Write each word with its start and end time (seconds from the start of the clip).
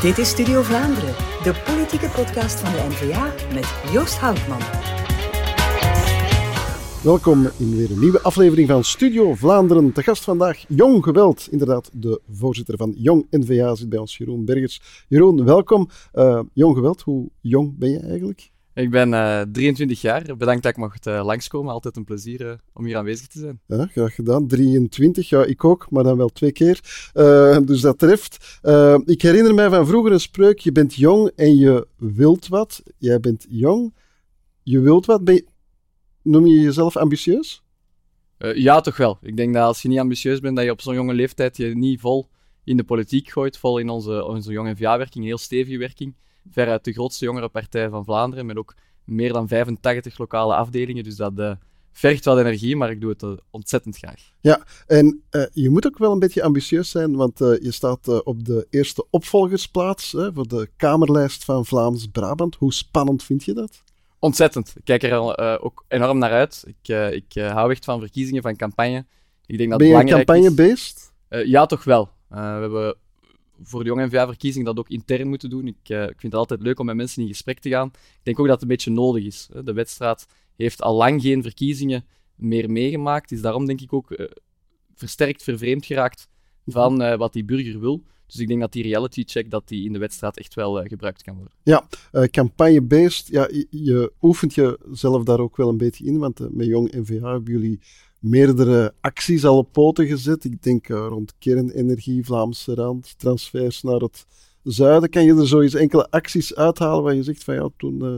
Dit 0.00 0.18
is 0.18 0.28
Studio 0.28 0.62
Vlaanderen, 0.62 1.14
de 1.42 1.62
politieke 1.64 2.08
podcast 2.08 2.60
van 2.60 2.72
de 2.72 2.78
N-VA 2.88 3.32
met 3.54 3.92
Joost 3.92 4.18
Houtman. 4.18 4.58
Welkom 7.02 7.50
in 7.58 7.76
weer 7.76 7.90
een 7.90 8.00
nieuwe 8.00 8.20
aflevering 8.20 8.68
van 8.68 8.84
Studio 8.84 9.34
Vlaanderen. 9.34 9.92
Te 9.92 10.02
gast 10.02 10.24
vandaag 10.24 10.64
Jong 10.68 11.04
Geweld. 11.04 11.48
Inderdaad, 11.50 11.90
de 11.92 12.20
voorzitter 12.30 12.76
van 12.76 12.94
Jong 12.96 13.26
NVA 13.30 13.74
zit 13.74 13.88
bij 13.88 13.98
ons, 13.98 14.16
Jeroen 14.16 14.44
Bergers. 14.44 15.04
Jeroen, 15.08 15.44
welkom. 15.44 15.88
Uh, 16.14 16.40
Jong 16.52 16.74
Geweld, 16.74 17.02
hoe 17.02 17.28
jong 17.40 17.78
ben 17.78 17.90
je 17.90 17.98
eigenlijk? 17.98 18.50
Ik 18.76 18.90
ben 18.90 19.12
uh, 19.12 19.40
eh, 19.40 19.48
23 19.52 20.00
jaar. 20.00 20.36
Bedankt 20.36 20.62
dat 20.62 20.72
ik 20.72 20.78
mocht 20.78 21.06
uh, 21.06 21.24
langskomen. 21.24 21.72
Altijd 21.72 21.96
een 21.96 22.04
plezier 22.04 22.40
uh, 22.40 22.52
om 22.72 22.84
hier 22.84 22.96
aanwezig 22.96 23.26
te 23.26 23.38
zijn. 23.38 23.60
Ja, 23.66 23.86
graag 23.86 24.14
gedaan. 24.14 24.46
23, 24.46 25.28
ja, 25.28 25.44
ik 25.44 25.64
ook, 25.64 25.90
maar 25.90 26.04
dan 26.04 26.16
wel 26.16 26.28
twee 26.28 26.52
keer. 26.52 26.80
dus 27.64 27.80
dat 27.80 27.98
treft. 27.98 28.60
ik 29.04 29.22
herinner 29.22 29.54
mij 29.54 29.68
van 29.68 29.86
vroeger 29.86 30.12
een 30.12 30.20
spreuk: 30.20 30.58
je 30.58 30.72
bent 30.72 30.94
jong 30.94 31.30
en 31.36 31.56
je 31.56 31.86
wilt 31.96 32.48
wat. 32.48 32.82
Jij 32.98 33.20
bent 33.20 33.46
jong, 33.48 33.94
je 34.62 34.80
wilt 34.80 35.06
wat. 35.06 35.24
Ben 35.24 35.34
je, 35.34 35.46
noem 36.22 36.46
je 36.46 36.60
jezelf 36.60 36.96
ambitieus? 36.96 37.62
ja, 38.38 38.80
toch 38.80 38.96
wel. 38.96 39.18
Ik 39.22 39.36
denk 39.36 39.54
dat 39.54 39.62
als 39.62 39.82
je 39.82 39.88
niet 39.88 39.98
ambitieus 39.98 40.40
bent, 40.40 40.56
dat 40.56 40.64
je 40.64 40.70
op 40.70 40.80
zo'n 40.80 40.94
jonge 40.94 41.14
leeftijd 41.14 41.56
je 41.56 41.76
niet 41.76 42.00
vol 42.00 42.28
in 42.64 42.76
de 42.76 42.84
politiek 42.84 43.28
gooit, 43.30 43.58
vol 43.58 43.78
in 43.78 43.88
onze, 43.88 44.24
onze 44.24 44.52
jonge 44.52 44.72
NVA-werking, 44.72 45.24
heel 45.24 45.38
stevige 45.38 45.78
werking 45.78 46.14
veruit 46.50 46.84
de 46.84 46.92
grootste 46.92 47.24
jongerenpartij 47.24 47.88
van 47.88 48.04
Vlaanderen, 48.04 48.46
met 48.46 48.56
ook 48.56 48.74
meer 49.04 49.32
dan 49.32 49.48
85 49.48 50.18
lokale 50.18 50.54
afdelingen. 50.54 51.04
Dus 51.04 51.16
dat 51.16 51.32
uh, 51.36 51.52
vergt 51.92 52.24
wat 52.24 52.38
energie, 52.38 52.76
maar 52.76 52.90
ik 52.90 53.00
doe 53.00 53.10
het 53.10 53.22
uh, 53.22 53.30
ontzettend 53.50 53.96
graag. 53.96 54.30
Ja, 54.40 54.64
en 54.86 55.22
uh, 55.30 55.44
je 55.52 55.70
moet 55.70 55.86
ook 55.86 55.98
wel 55.98 56.12
een 56.12 56.18
beetje 56.18 56.42
ambitieus 56.42 56.90
zijn, 56.90 57.16
want 57.16 57.38
je 57.38 57.72
staat 57.72 58.24
op 58.24 58.44
de 58.44 58.66
eerste 58.70 59.06
opvolgersplaats 59.10 60.10
voor 60.10 60.48
de 60.48 60.68
Kamerlijst 60.76 61.44
van 61.44 61.66
Vlaams-Brabant. 61.66 62.54
Hoe 62.54 62.72
spannend 62.72 63.22
vind 63.22 63.44
je 63.44 63.52
dat? 63.52 63.82
Ontzettend. 64.18 64.72
Ik 64.76 64.84
kijk 64.84 65.02
er 65.02 65.60
ook 65.60 65.84
enorm 65.88 66.18
naar 66.18 66.30
uit. 66.30 66.64
Ik, 66.66 67.12
ik 67.12 67.42
hou 67.42 67.70
echt 67.70 67.84
van 67.84 68.00
verkiezingen, 68.00 68.42
van 68.42 68.56
campagne. 68.56 69.04
Ik 69.46 69.58
denk 69.58 69.70
dat 69.70 69.78
ben 69.78 69.88
je 69.88 69.94
een 69.94 70.06
campagnebeest? 70.06 71.12
ja, 71.28 71.66
toch 71.66 71.84
wel. 71.84 72.08
we 72.28 72.36
hebben 72.38 72.96
voor 73.62 73.82
de 73.82 73.88
jonge 73.88 74.06
NVA-verkiezing 74.06 74.64
dat 74.64 74.78
ook 74.78 74.88
intern 74.88 75.28
moeten 75.28 75.50
doen. 75.50 75.66
Ik, 75.66 75.88
uh, 75.88 76.02
ik 76.02 76.20
vind 76.20 76.32
het 76.32 76.34
altijd 76.34 76.62
leuk 76.62 76.78
om 76.78 76.86
met 76.86 76.96
mensen 76.96 77.22
in 77.22 77.28
gesprek 77.28 77.58
te 77.58 77.68
gaan. 77.68 77.86
Ik 77.94 78.20
denk 78.22 78.38
ook 78.38 78.46
dat 78.46 78.54
het 78.54 78.62
een 78.62 78.68
beetje 78.68 78.90
nodig 78.90 79.24
is. 79.24 79.48
De 79.64 79.72
wedstrijd 79.72 80.26
heeft 80.56 80.82
al 80.82 80.96
lang 80.96 81.22
geen 81.22 81.42
verkiezingen 81.42 82.04
meer 82.34 82.70
meegemaakt. 82.70 83.32
Is 83.32 83.40
daarom 83.40 83.66
denk 83.66 83.80
ik 83.80 83.92
ook 83.92 84.10
uh, 84.10 84.26
versterkt 84.94 85.42
vervreemd 85.42 85.86
geraakt 85.86 86.28
van 86.66 87.02
uh, 87.02 87.16
wat 87.16 87.32
die 87.32 87.44
burger 87.44 87.80
wil. 87.80 88.02
Dus 88.26 88.36
ik 88.36 88.48
denk 88.48 88.60
dat 88.60 88.72
die 88.72 88.82
reality 88.82 89.22
check 89.26 89.50
dat 89.50 89.68
die 89.68 89.84
in 89.84 89.92
de 89.92 89.98
wedstrijd 89.98 90.38
echt 90.38 90.54
wel 90.54 90.82
gebruikt 90.82 91.22
kan 91.22 91.34
worden. 91.34 91.52
Ja, 91.62 91.88
campagnebeest. 92.30 93.28
Ja, 93.28 93.48
je, 93.52 93.66
je 93.70 94.12
oefent 94.22 94.54
jezelf 94.54 95.24
daar 95.24 95.40
ook 95.40 95.56
wel 95.56 95.68
een 95.68 95.76
beetje 95.76 96.04
in. 96.04 96.18
Want 96.18 96.54
met 96.54 96.66
Jong 96.66 96.92
NVA 96.92 97.32
hebben 97.32 97.52
jullie 97.52 97.80
meerdere 98.28 98.94
acties 99.00 99.44
al 99.44 99.58
op 99.58 99.72
poten 99.72 100.06
gezet. 100.06 100.44
Ik 100.44 100.62
denk 100.62 100.88
uh, 100.88 101.06
rond 101.08 101.34
kernenergie, 101.38 102.24
Vlaamse 102.24 102.74
rand, 102.74 103.18
transfers 103.18 103.82
naar 103.82 104.00
het 104.00 104.26
zuiden. 104.62 105.10
Kan 105.10 105.24
je 105.24 105.34
er 105.34 105.48
zo 105.48 105.60
eens 105.60 105.74
enkele 105.74 106.10
acties 106.10 106.54
uithalen 106.54 107.04
waar 107.04 107.14
je 107.14 107.22
zegt 107.22 107.44
van 107.44 107.54
ja, 107.54 107.68
toen 107.76 108.04
uh, 108.04 108.16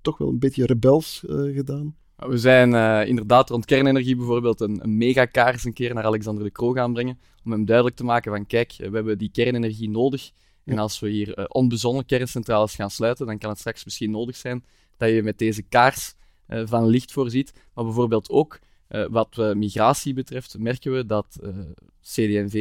toch 0.00 0.18
wel 0.18 0.28
een 0.28 0.38
beetje 0.38 0.66
rebels 0.66 1.24
uh, 1.26 1.54
gedaan? 1.54 1.96
We 2.16 2.38
zijn 2.38 3.06
inderdaad 3.06 3.50
rond 3.50 3.64
kernenergie 3.64 4.16
bijvoorbeeld 4.16 4.60
een, 4.60 4.82
een 4.82 4.96
megakaars 4.96 5.64
een 5.64 5.72
keer 5.72 5.94
naar 5.94 6.04
Alexander 6.04 6.44
de 6.44 6.52
Croo 6.52 6.72
gaan 6.72 6.92
brengen. 6.92 7.18
Om 7.44 7.50
hem 7.50 7.64
duidelijk 7.64 7.96
te 7.96 8.04
maken 8.04 8.32
van 8.32 8.46
kijk, 8.46 8.74
we 8.76 8.90
hebben 8.90 9.18
die 9.18 9.30
kernenergie 9.30 9.90
nodig. 9.90 10.30
En 10.64 10.78
als 10.78 11.00
we 11.00 11.08
hier 11.08 11.48
onbezonnen 11.48 12.06
kerncentrales 12.06 12.74
gaan 12.74 12.90
sluiten, 12.90 13.26
dan 13.26 13.38
kan 13.38 13.50
het 13.50 13.58
straks 13.58 13.84
misschien 13.84 14.10
nodig 14.10 14.36
zijn 14.36 14.64
dat 14.96 15.08
je 15.08 15.22
met 15.22 15.38
deze 15.38 15.62
kaars 15.62 16.14
van 16.48 16.86
licht 16.86 17.12
voorziet. 17.12 17.52
Maar 17.74 17.84
bijvoorbeeld 17.84 18.30
ook 18.30 18.58
uh, 18.94 19.06
wat 19.10 19.36
uh, 19.38 19.52
migratie 19.52 20.14
betreft 20.14 20.58
merken 20.58 20.92
we 20.92 21.06
dat 21.06 21.38
uh, 21.42 21.48
eh, 21.48 21.56
CD&V, 22.02 22.54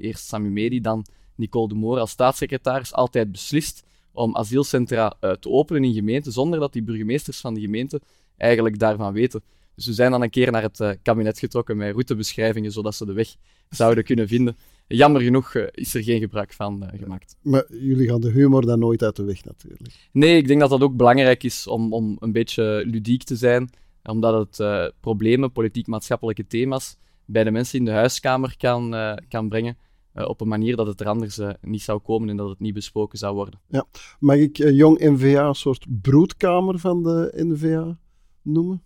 eerst 0.00 0.26
Sami 0.26 0.48
Medi, 0.48 0.80
dan 0.80 1.04
Nicole 1.34 1.68
de 1.68 1.74
Moor 1.74 1.98
als 1.98 2.10
staatssecretaris, 2.10 2.92
altijd 2.92 3.32
beslist 3.32 3.84
om 4.12 4.36
asielcentra 4.36 5.16
te 5.40 5.48
openen 5.48 5.84
in 5.84 5.92
gemeenten, 5.92 6.32
zonder 6.32 6.60
dat 6.60 6.72
die 6.72 6.82
burgemeesters 6.82 7.40
van 7.40 7.54
de 7.54 7.60
gemeente 7.60 8.00
eigenlijk 8.36 8.78
daarvan 8.78 9.12
weten. 9.12 9.42
Dus 9.74 9.86
we 9.86 9.92
zijn 9.92 10.10
dan 10.10 10.22
een 10.22 10.30
keer 10.30 10.50
naar 10.50 10.62
het 10.62 10.98
kabinet 11.02 11.38
getrokken 11.38 11.76
met 11.76 11.92
routebeschrijvingen, 11.92 12.72
zodat 12.72 12.94
ze 12.94 13.06
de 13.06 13.12
weg 13.12 13.34
zouden 13.70 14.04
kunnen 14.04 14.28
vinden. 14.28 14.56
Jammer 14.86 15.20
genoeg 15.20 15.54
is 15.54 15.94
er 15.94 16.02
geen 16.02 16.20
gebruik 16.20 16.52
van 16.52 16.90
gemaakt. 16.96 17.36
Maar 17.42 17.64
jullie 17.68 18.08
gaan 18.08 18.20
de 18.20 18.30
humor 18.30 18.66
dan 18.66 18.78
nooit 18.78 19.02
uit 19.02 19.16
de 19.16 19.24
weg, 19.24 19.44
natuurlijk. 19.44 20.08
Nee, 20.12 20.36
ik 20.36 20.46
denk 20.46 20.60
dat 20.60 20.70
dat 20.70 20.82
ook 20.82 20.96
belangrijk 20.96 21.42
is 21.42 21.66
om, 21.66 21.92
om 21.92 22.16
een 22.20 22.32
beetje 22.32 22.82
ludiek 22.86 23.22
te 23.22 23.36
zijn 23.36 23.70
omdat 24.08 24.46
het 24.46 24.58
uh, 24.58 24.84
problemen, 25.00 25.52
politiek-maatschappelijke 25.52 26.46
thema's 26.46 26.96
bij 27.24 27.44
de 27.44 27.50
mensen 27.50 27.78
in 27.78 27.84
de 27.84 27.90
huiskamer 27.90 28.54
kan, 28.58 28.94
uh, 28.94 29.14
kan 29.28 29.48
brengen. 29.48 29.76
Uh, 30.14 30.28
op 30.28 30.40
een 30.40 30.48
manier 30.48 30.76
dat 30.76 30.86
het 30.86 31.00
er 31.00 31.06
anders 31.06 31.40
niet 31.60 31.82
zou 31.82 31.98
komen 31.98 32.28
en 32.28 32.36
dat 32.36 32.48
het 32.48 32.60
niet 32.60 32.74
besproken 32.74 33.18
zou 33.18 33.34
worden. 33.34 33.60
Ja. 33.68 33.84
Mag 34.20 34.36
ik 34.36 34.56
Jong 34.56 34.98
NVA 34.98 35.46
een 35.46 35.54
soort 35.54 35.86
broedkamer 35.88 36.78
van 36.78 37.02
de 37.02 37.32
NVA 37.36 37.98
noemen? 38.42 38.82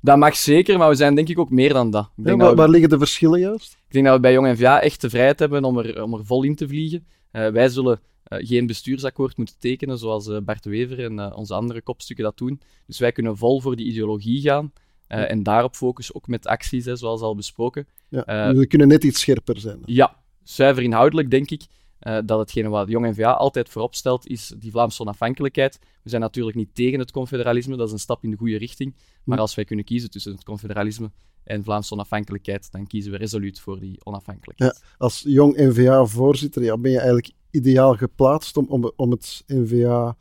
Dat 0.00 0.18
mag 0.18 0.36
zeker, 0.36 0.78
maar 0.78 0.88
we 0.88 0.94
zijn 0.94 1.14
denk 1.14 1.28
ik 1.28 1.38
ook 1.38 1.50
meer 1.50 1.72
dan 1.72 1.90
dat. 1.90 2.10
Ja, 2.16 2.36
waar, 2.36 2.54
waar 2.54 2.68
liggen 2.68 2.90
de 2.90 2.98
verschillen 2.98 3.40
juist? 3.40 3.72
Ik 3.86 3.92
denk 3.92 4.04
dat 4.04 4.14
we 4.14 4.20
bij 4.20 4.32
Jong 4.32 4.46
NVA 4.46 4.80
echt 4.80 5.00
de 5.00 5.10
vrijheid 5.10 5.38
hebben 5.38 5.64
om 5.64 5.78
er, 5.78 6.02
om 6.02 6.14
er 6.14 6.24
vol 6.24 6.42
in 6.42 6.54
te 6.54 6.68
vliegen. 6.68 7.06
Wij 7.30 7.68
zullen 7.68 8.00
uh, 8.28 8.46
geen 8.46 8.66
bestuursakkoord 8.66 9.36
moeten 9.36 9.54
tekenen, 9.58 9.98
zoals 9.98 10.26
uh, 10.26 10.38
Bart 10.38 10.64
Wever 10.64 11.04
en 11.04 11.34
onze 11.34 11.54
andere 11.54 11.82
kopstukken 11.82 12.24
dat 12.24 12.38
doen. 12.38 12.60
Dus 12.86 12.98
wij 12.98 13.12
kunnen 13.12 13.36
vol 13.36 13.60
voor 13.60 13.76
die 13.76 13.86
ideologie 13.86 14.40
gaan 14.40 14.72
en 15.06 15.42
daarop 15.42 15.74
focussen, 15.74 16.14
ook 16.14 16.28
met 16.28 16.46
acties, 16.46 16.84
hè, 16.84 16.96
zoals 16.96 17.20
al 17.20 17.34
besproken. 17.34 17.86
Ja, 18.08 18.54
we 18.54 18.66
kunnen 18.66 18.88
net 18.88 19.04
iets 19.04 19.20
scherper 19.20 19.60
zijn. 19.60 19.78
Ja, 19.84 20.22
zuiver 20.42 20.82
inhoudelijk 20.82 21.30
denk 21.30 21.50
ik. 21.50 21.62
Dat 21.98 22.38
hetgene 22.38 22.68
wat 22.68 22.88
Jong 22.88 23.06
NVA 23.06 23.32
altijd 23.32 23.68
voorop 23.68 23.94
stelt, 23.94 24.26
is 24.26 24.52
die 24.58 24.70
Vlaamse 24.70 25.00
onafhankelijkheid. 25.00 25.78
We 26.02 26.10
zijn 26.10 26.22
natuurlijk 26.22 26.56
niet 26.56 26.74
tegen 26.74 26.98
het 26.98 27.10
confederalisme, 27.10 27.76
dat 27.76 27.86
is 27.86 27.92
een 27.92 27.98
stap 27.98 28.24
in 28.24 28.30
de 28.30 28.36
goede 28.36 28.58
richting. 28.58 28.94
Maar 29.24 29.38
als 29.38 29.54
wij 29.54 29.64
kunnen 29.64 29.84
kiezen 29.84 30.10
tussen 30.10 30.32
het 30.32 30.44
confederalisme 30.44 31.10
en 31.44 31.64
Vlaamse 31.64 31.92
onafhankelijkheid, 31.92 32.72
dan 32.72 32.86
kiezen 32.86 33.12
we 33.12 33.18
resoluut 33.18 33.60
voor 33.60 33.80
die 33.80 33.98
onafhankelijkheid. 34.04 34.80
Ja, 34.82 34.88
als 34.98 35.24
Jong 35.26 35.56
NVA-voorzitter 35.56 36.62
ja, 36.62 36.78
ben 36.78 36.90
je 36.90 36.98
eigenlijk 36.98 37.30
ideaal 37.50 37.94
geplaatst 37.94 38.56
om, 38.56 38.66
om, 38.68 38.92
om 38.96 39.10
het 39.10 39.42
NVA. 39.46 40.16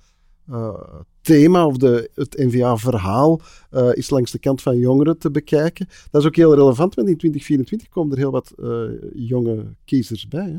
Uh, 0.50 1.00
thema 1.22 1.66
of 1.66 1.78
de, 1.78 2.10
het 2.14 2.38
NVA-verhaal 2.38 3.42
uh, 3.72 3.90
is 3.94 4.10
langs 4.10 4.32
de 4.32 4.40
kant 4.40 4.62
van 4.62 4.78
jongeren 4.78 5.18
te 5.18 5.32
bekijken. 5.32 5.88
Dat 6.12 6.22
is 6.22 6.28
ook 6.28 6.36
heel 6.36 6.56
relevant, 6.56 6.96
want 6.96 7.08
in 7.08 7.18
2024 7.18 7.90
komen 7.90 8.12
er 8.12 8.18
heel 8.18 8.32
wat 8.32 8.54
uh, 8.58 8.90
jonge 9.14 9.76
kiezers 9.86 10.28
bij. 10.28 10.50
Hè? 10.50 10.58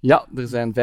Ja, 0.00 0.28
er 0.34 0.48
zijn 0.48 0.74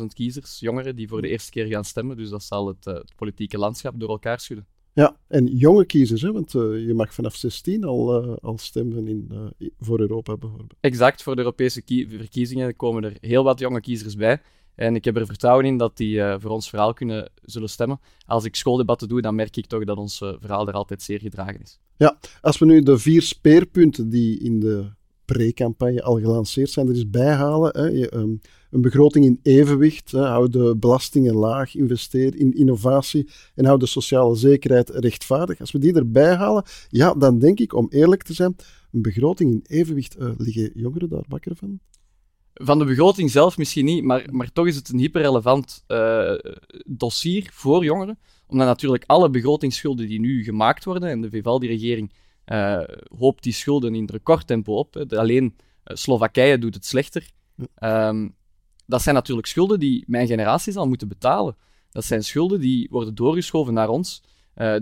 500.000 0.00 0.04
kiezers, 0.14 0.60
jongeren, 0.60 0.96
die 0.96 1.08
voor 1.08 1.22
de 1.22 1.28
eerste 1.28 1.50
keer 1.50 1.66
gaan 1.66 1.84
stemmen. 1.84 2.16
Dus 2.16 2.30
dat 2.30 2.42
zal 2.42 2.66
het, 2.66 2.84
het 2.84 3.12
politieke 3.16 3.58
landschap 3.58 4.00
door 4.00 4.08
elkaar 4.08 4.40
schudden. 4.40 4.66
Ja, 4.94 5.16
en 5.28 5.46
jonge 5.46 5.86
kiezers, 5.86 6.22
hè? 6.22 6.32
want 6.32 6.54
uh, 6.54 6.86
je 6.86 6.94
mag 6.94 7.14
vanaf 7.14 7.34
16 7.34 7.84
al, 7.84 8.24
uh, 8.24 8.36
al 8.36 8.58
stemmen 8.58 9.08
in, 9.08 9.32
voor 9.78 10.00
Europa 10.00 10.36
bijvoorbeeld. 10.36 10.74
Exact, 10.80 11.22
voor 11.22 11.34
de 11.34 11.40
Europese 11.42 11.82
verkiezingen 12.08 12.76
komen 12.76 13.04
er 13.04 13.16
heel 13.20 13.44
wat 13.44 13.58
jonge 13.58 13.80
kiezers 13.80 14.16
bij. 14.16 14.40
En 14.74 14.94
ik 14.94 15.04
heb 15.04 15.16
er 15.16 15.26
vertrouwen 15.26 15.64
in 15.64 15.76
dat 15.76 15.96
die 15.96 16.16
uh, 16.16 16.34
voor 16.38 16.50
ons 16.50 16.68
verhaal 16.68 16.92
kunnen 16.92 17.30
zullen 17.42 17.68
stemmen. 17.68 18.00
Als 18.26 18.44
ik 18.44 18.56
schooldebatten 18.56 19.08
doe, 19.08 19.20
dan 19.20 19.34
merk 19.34 19.56
ik 19.56 19.66
toch 19.66 19.84
dat 19.84 19.96
ons 19.96 20.20
uh, 20.20 20.32
verhaal 20.40 20.68
er 20.68 20.74
altijd 20.74 21.02
zeer 21.02 21.20
gedragen 21.20 21.60
is. 21.60 21.80
Ja, 21.96 22.18
als 22.40 22.58
we 22.58 22.66
nu 22.66 22.82
de 22.82 22.98
vier 22.98 23.22
speerpunten 23.22 24.08
die 24.08 24.40
in 24.40 24.60
de 24.60 24.90
pre-campagne 25.32 26.02
al 26.02 26.18
gelanceerd 26.18 26.70
zijn, 26.70 26.88
er 26.88 26.94
eens 26.94 27.10
bijhalen. 27.10 27.70
Hè, 27.76 27.86
je, 27.86 28.14
um, 28.14 28.40
een 28.70 28.80
begroting 28.80 29.24
in 29.24 29.40
evenwicht, 29.42 30.10
hè, 30.10 30.20
hou 30.20 30.48
de 30.48 30.76
belastingen 30.76 31.34
laag, 31.34 31.74
investeer 31.74 32.36
in 32.36 32.52
innovatie 32.52 33.28
en 33.54 33.64
hou 33.64 33.78
de 33.78 33.86
sociale 33.86 34.34
zekerheid 34.34 34.90
rechtvaardig. 34.90 35.60
Als 35.60 35.72
we 35.72 35.78
die 35.78 35.94
erbij 35.94 36.34
halen, 36.34 36.64
ja, 36.88 37.14
dan 37.14 37.38
denk 37.38 37.60
ik, 37.60 37.74
om 37.74 37.86
eerlijk 37.90 38.22
te 38.22 38.32
zijn, 38.32 38.56
een 38.92 39.02
begroting 39.02 39.50
in 39.50 39.64
evenwicht, 39.78 40.20
uh, 40.20 40.30
liggen 40.36 40.70
jongeren 40.74 41.08
daar 41.08 41.24
wakker 41.28 41.56
van? 41.56 41.78
Van 42.54 42.78
de 42.78 42.84
begroting 42.84 43.30
zelf 43.30 43.58
misschien 43.58 43.84
niet, 43.84 44.04
maar, 44.04 44.26
maar 44.30 44.52
toch 44.52 44.66
is 44.66 44.76
het 44.76 44.88
een 44.88 44.98
hyperrelevant 44.98 45.84
uh, 45.88 46.34
dossier 46.86 47.50
voor 47.52 47.84
jongeren. 47.84 48.18
Omdat 48.46 48.66
natuurlijk 48.66 49.04
alle 49.06 49.30
begrotingsschulden 49.30 50.08
die 50.08 50.20
nu 50.20 50.44
gemaakt 50.44 50.84
worden, 50.84 51.08
en 51.08 51.20
de 51.20 51.30
Vivaldi-regering 51.30 52.12
hoopt 53.18 53.42
die 53.42 53.52
schulden 53.52 53.94
in 53.94 54.08
recordtempo 54.12 54.74
op. 54.74 54.96
Alleen 54.96 55.44
uh, 55.44 55.96
Slowakije 55.96 56.58
doet 56.58 56.74
het 56.74 56.86
slechter. 56.86 57.30
Um, 57.82 58.34
dat 58.86 59.02
zijn 59.02 59.14
natuurlijk 59.14 59.46
schulden 59.46 59.80
die 59.80 60.04
mijn 60.06 60.26
generatie 60.26 60.72
zal 60.72 60.88
moeten 60.88 61.08
betalen. 61.08 61.56
Dat 61.90 62.04
zijn 62.04 62.24
schulden 62.24 62.60
die 62.60 62.88
worden 62.90 63.14
doorgeschoven 63.14 63.74
naar 63.74 63.88
ons, 63.88 64.22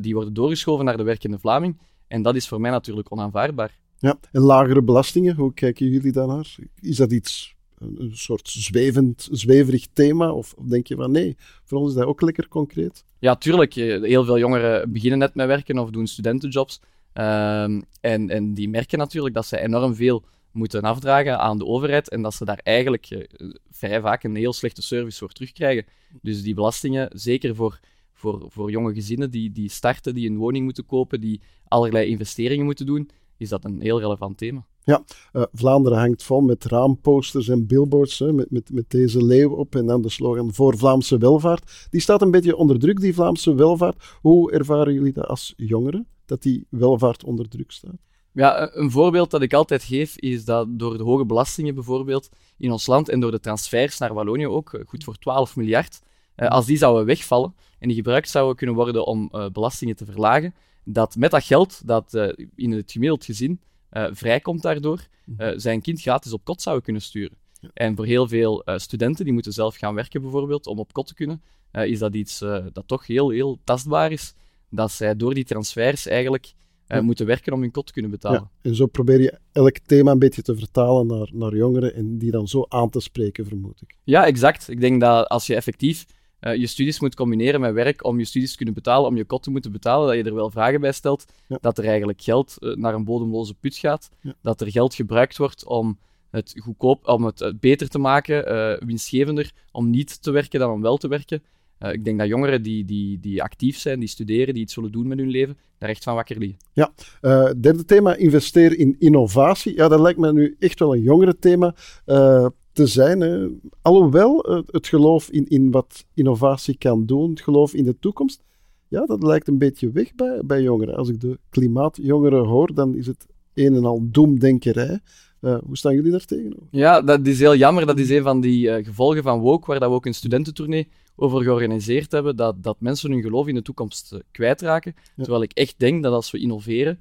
die 0.01 0.15
worden 0.15 0.35
doorgeschoven 0.35 0.85
naar 0.85 0.97
de 0.97 1.03
werkende 1.03 1.39
Vlaming. 1.39 1.81
En 2.09 2.23
dat 2.23 2.35
is 2.35 2.49
voor 2.49 2.61
mij 2.61 2.71
natuurlijk 2.71 3.12
onaanvaardbaar. 3.12 3.79
Ja, 3.99 4.19
en 4.33 4.41
lagere 4.41 4.83
belastingen, 4.83 5.35
hoe 5.35 5.55
kijken 5.55 5.89
jullie 5.89 6.13
daarnaar? 6.13 6.56
Is 6.81 6.97
dat 6.97 7.13
iets 7.13 7.55
een 7.79 8.17
soort 8.17 8.49
zwevend, 8.49 9.29
zweverig 9.31 9.87
thema? 9.93 10.33
Of, 10.33 10.55
of 10.56 10.65
denk 10.65 10.87
je 10.87 10.97
van 10.97 11.11
nee, 11.11 11.37
voor 11.65 11.79
ons 11.79 11.91
is 11.91 11.97
dat 11.97 12.06
ook 12.06 12.21
lekker 12.21 12.49
concreet? 12.49 13.05
Ja, 13.19 13.37
tuurlijk. 13.37 13.75
Heel 13.75 14.25
veel 14.25 14.39
jongeren 14.39 14.93
beginnen 14.93 15.19
net 15.19 15.35
met 15.35 15.47
werken 15.47 15.79
of 15.79 15.91
doen 15.91 16.06
studentenjobs. 16.06 16.81
Ehm, 17.12 17.81
en, 18.01 18.31
en 18.31 18.55
die 18.55 18.69
merken 18.69 18.99
natuurlijk 18.99 19.35
dat 19.35 19.47
ze 19.47 19.61
enorm 19.61 19.95
veel 19.95 20.25
moeten 20.53 20.83
afdragen 20.83 21.39
aan 21.39 21.59
de 21.59 21.67
overheid 21.67 22.09
en 22.09 22.23
dat 22.23 22.35
ze 22.35 22.45
daar 22.45 22.61
eigenlijk 22.62 23.11
uh, 23.11 23.51
vrij 23.71 24.01
vaak 24.01 24.23
een 24.23 24.37
heel 24.37 24.53
slechte 24.53 24.83
service 24.83 25.19
voor 25.19 25.33
terugkrijgen. 25.33 25.85
Dus 26.23 26.43
die 26.43 26.55
belastingen, 26.55 27.09
zeker 27.12 27.55
voor, 27.55 27.81
voor, 28.12 28.45
voor 28.49 28.71
jonge 28.71 28.95
gezinnen 28.95 29.31
die, 29.31 29.53
die 29.53 29.71
starten, 29.71 30.15
die 30.15 30.31
een 30.31 30.37
woning 30.37 30.65
moeten 30.65 30.87
kopen, 30.87 31.21
die 31.21 31.41
allerlei 31.69 32.09
investeringen 32.09 32.65
moeten 32.65 32.87
doen, 32.87 33.11
is 33.37 33.49
dat 33.49 33.65
een 33.65 33.81
heel 33.81 34.01
relevant 34.01 34.39
thema. 34.39 34.67
Ja, 34.85 35.05
uh, 35.33 35.43
Vlaanderen 35.53 35.99
hangt 35.99 36.23
vol 36.23 36.41
met 36.41 36.65
raamposters 36.65 37.49
en 37.49 37.67
billboards 37.67 38.19
hè, 38.19 38.33
met, 38.33 38.51
met, 38.51 38.71
met 38.73 38.91
deze 38.91 39.25
leeuw 39.25 39.51
op 39.51 39.75
en 39.75 39.87
dan 39.87 40.03
de 40.03 40.09
slogan 40.09 40.55
voor 40.55 40.79
Vlaamse 40.79 41.19
welvaart. 41.19 41.87
Die 41.91 42.01
staat 42.01 42.23
een 42.23 42.31
beetje 42.31 42.56
onder 42.56 42.79
druk, 42.79 43.01
die 43.01 43.15
Vlaamse 43.15 43.55
welvaart. 43.55 44.17
Hoe 44.21 44.53
ervaren 44.53 44.95
jullie 44.95 45.13
dat 45.13 45.27
als 45.27 45.55
jongeren, 45.56 46.06
dat 46.31 46.43
die 46.43 46.67
welvaart 46.69 47.25
onder 47.25 47.49
druk 47.49 47.71
staat? 47.71 47.97
Ja, 48.32 48.71
een 48.73 48.91
voorbeeld 48.91 49.31
dat 49.31 49.43
ik 49.43 49.53
altijd 49.53 49.82
geef 49.82 50.17
is 50.17 50.44
dat 50.44 50.67
door 50.71 50.99
de 50.99 51.03
hoge 51.03 51.25
belastingen 51.25 51.75
bijvoorbeeld 51.75 52.29
in 52.59 52.73
ons 52.73 52.87
land 52.87 53.09
en 53.09 53.21
door 53.21 53.31
de 53.31 53.41
transfers 53.41 53.99
naar 53.99 54.15
Wallonië 54.15 54.47
ook, 54.47 54.75
eh, 54.75 54.87
goed 54.87 55.05
voor 55.05 55.17
12 55.17 55.56
miljard, 55.56 56.00
eh, 56.35 56.49
als 56.49 56.67
die 56.67 56.77
zouden 56.77 57.06
wegvallen 57.06 57.55
en 57.79 57.88
die 57.88 57.97
gebruikt 57.97 58.29
zouden 58.29 58.56
kunnen 58.56 58.75
worden 58.75 59.06
om 59.06 59.31
belastingen 59.53 59.97
te 59.97 60.05
verlagen, 60.05 60.55
dat 60.85 61.17
met 61.17 61.31
dat 61.31 61.44
geld 61.44 61.87
dat 61.87 62.15
in 62.55 62.73
het 62.73 62.93
gemiddeld 62.93 63.25
gezin 63.25 63.61
vrijkomt 63.91 64.62
daardoor, 64.62 65.06
mhm. 65.25 65.59
zijn 65.59 65.81
kind 65.81 66.00
gratis 66.00 66.32
op 66.32 66.44
kot 66.44 66.62
zouden 66.62 66.85
kunnen 66.85 67.03
sturen. 67.03 67.37
En 67.75 67.97
voor 67.97 68.05
heel 68.05 68.29
veel 68.29 68.62
studenten 68.77 69.25
die 69.25 69.32
moeten 69.32 69.53
zelf 69.53 69.77
gaan 69.77 69.94
werken 69.94 70.21
bijvoorbeeld 70.21 70.67
om 70.67 70.79
op 70.79 70.93
kot 70.93 71.06
te 71.06 71.15
kunnen, 71.15 71.43
is 71.73 71.99
dat 71.99 72.15
iets 72.15 72.38
dat 72.73 72.82
toch 72.87 73.06
heel, 73.06 73.31
heel 73.31 73.59
tastbaar 73.65 74.12
is. 74.12 74.35
Dat 74.70 74.93
zij 74.93 75.17
door 75.17 75.34
die 75.34 75.44
transfers 75.44 76.06
eigenlijk 76.06 76.52
uh, 76.88 77.00
moeten 77.00 77.26
werken 77.26 77.52
om 77.52 77.61
hun 77.61 77.70
kot 77.70 77.87
te 77.87 77.93
kunnen 77.93 78.11
betalen. 78.11 78.40
Ja, 78.40 78.69
en 78.70 78.76
zo 78.76 78.87
probeer 78.87 79.20
je 79.20 79.38
elk 79.52 79.78
thema 79.78 80.11
een 80.11 80.19
beetje 80.19 80.43
te 80.43 80.56
vertalen 80.56 81.06
naar, 81.06 81.28
naar 81.32 81.56
jongeren 81.56 81.94
en 81.94 82.19
die 82.19 82.31
dan 82.31 82.49
zo 82.49 82.64
aan 82.69 82.90
te 82.90 83.00
spreken, 83.00 83.46
vermoed 83.46 83.82
ik. 83.82 83.96
Ja, 84.05 84.26
exact. 84.26 84.69
Ik 84.69 84.81
denk 84.81 85.00
dat 85.00 85.28
als 85.28 85.46
je 85.46 85.55
effectief 85.55 86.06
uh, 86.40 86.55
je 86.55 86.67
studies 86.67 87.00
moet 87.00 87.14
combineren 87.14 87.61
met 87.61 87.75
werk 87.75 88.05
om 88.05 88.19
je 88.19 88.25
studies 88.25 88.50
te 88.50 88.56
kunnen 88.56 88.75
betalen, 88.75 89.08
om 89.08 89.17
je 89.17 89.25
kot 89.25 89.43
te 89.43 89.50
moeten 89.50 89.72
betalen, 89.72 90.06
dat 90.06 90.17
je 90.17 90.22
er 90.22 90.34
wel 90.34 90.50
vragen 90.50 90.81
bij 90.81 90.93
stelt, 90.93 91.25
dat 91.61 91.78
er 91.78 91.84
eigenlijk 91.84 92.22
geld 92.22 92.56
uh, 92.58 92.76
naar 92.76 92.94
een 92.94 93.05
bodemloze 93.05 93.55
put 93.55 93.76
gaat, 93.76 94.08
dat 94.43 94.61
er 94.61 94.70
geld 94.70 94.94
gebruikt 94.94 95.37
wordt 95.37 95.67
om 95.67 95.99
het 96.31 96.55
goedkoop, 96.56 97.08
om 97.08 97.25
het 97.25 97.52
beter 97.61 97.88
te 97.88 97.99
maken, 97.99 98.87
winstgevender, 98.87 99.52
om 99.72 99.90
niet 99.90 100.22
te 100.22 100.31
werken 100.31 100.61
dan 100.61 100.70
om 100.70 100.82
wel 100.82 100.96
te 100.96 101.08
werken. 101.08 101.43
Uh, 101.81 101.93
ik 101.93 102.05
denk 102.05 102.19
dat 102.19 102.29
jongeren 102.29 102.62
die, 102.62 102.85
die, 102.85 103.21
die 103.21 103.43
actief 103.43 103.79
zijn, 103.79 104.00
die 104.00 104.09
studeren, 104.09 104.55
die 104.55 104.62
iets 104.62 104.75
willen 104.75 104.93
doen 104.93 105.09
met 105.09 105.19
hun 105.19 105.31
leven, 105.31 105.56
daar 105.79 105.88
echt 105.88 106.05
van 106.05 106.15
wakker 106.15 106.38
liggen. 106.38 106.59
Ja, 106.73 106.93
uh, 107.23 107.50
derde 107.61 107.85
thema, 107.85 108.17
investeer 108.17 108.79
in 108.79 108.97
innovatie. 108.99 109.75
Ja, 109.77 109.88
dat 109.88 110.00
lijkt 110.00 110.19
me 110.19 110.32
nu 110.32 110.56
echt 110.59 110.79
wel 110.79 110.94
een 110.94 111.03
jongere 111.03 111.38
thema 111.38 111.75
uh, 112.06 112.47
te 112.73 112.87
zijn. 112.87 113.21
Hè. 113.21 113.47
Alhoewel 113.82 114.65
het 114.67 114.87
geloof 114.87 115.31
in, 115.31 115.49
in 115.49 115.71
wat 115.71 116.06
innovatie 116.15 116.79
kan 116.79 117.06
doen, 117.06 117.31
het 117.31 117.41
geloof 117.41 117.75
in 117.75 117.85
de 117.85 117.97
toekomst, 117.99 118.43
ja, 118.88 119.06
dat 119.06 119.23
lijkt 119.23 119.49
een 119.49 119.59
beetje 119.59 119.91
weg 119.91 120.15
bij, 120.15 120.43
bij 120.44 120.62
jongeren. 120.62 120.94
Als 120.94 121.09
ik 121.09 121.21
de 121.21 121.38
klimaatjongeren 121.49 122.44
hoor, 122.44 122.75
dan 122.75 122.94
is 122.94 123.06
het 123.06 123.27
een 123.55 123.75
en 123.75 123.85
al 123.85 124.00
doemdenkerij. 124.03 125.00
Uh, 125.41 125.59
hoe 125.67 125.77
staan 125.77 125.94
jullie 125.94 126.11
daar 126.11 126.25
tegenover? 126.25 126.67
Ja, 126.71 127.03
dat 127.03 127.27
is 127.27 127.38
heel 127.38 127.56
jammer. 127.56 127.87
Dat 127.87 127.99
is 127.99 128.11
een 128.11 128.23
van 128.23 128.41
die 128.41 128.67
uh, 128.67 128.85
gevolgen 128.85 129.23
van 129.23 129.41
Woke, 129.41 129.67
waar 129.67 129.81
dat 129.81 129.88
we 129.88 129.94
ook 129.94 130.06
een 130.06 130.15
studententournee 130.15 130.88
over 131.20 131.43
georganiseerd 131.43 132.12
hebben, 132.12 132.37
dat, 132.37 132.62
dat 132.62 132.81
mensen 132.81 133.11
hun 133.11 133.22
geloof 133.22 133.46
in 133.46 133.55
de 133.55 133.62
toekomst 133.62 134.12
uh, 134.12 134.20
kwijtraken. 134.31 134.94
Terwijl 135.17 135.43
ik 135.43 135.52
echt 135.52 135.75
denk 135.78 136.02
dat 136.02 136.12
als 136.12 136.31
we 136.31 136.38
innoveren, 136.38 137.00